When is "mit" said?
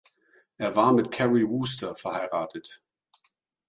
0.93-1.11